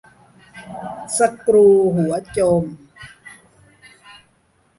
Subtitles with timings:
[1.17, 2.63] สกรูหัวจม